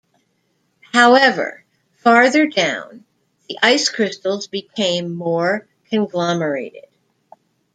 However, 0.93 1.63
farther 1.97 2.47
down, 2.47 3.05
the 3.47 3.59
ice 3.61 3.89
crystals 3.89 4.47
became 4.47 5.13
more 5.13 5.67
conglomerated. 5.91 6.87